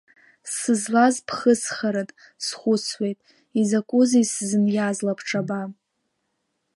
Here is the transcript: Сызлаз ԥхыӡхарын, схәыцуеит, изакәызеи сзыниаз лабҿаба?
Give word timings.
Сызлаз 0.53 1.15
ԥхыӡхарын, 1.27 2.09
схәыцуеит, 2.45 3.19
изакәызеи 3.61 4.25
сзыниаз 4.31 4.97
лабҿаба? 5.05 5.61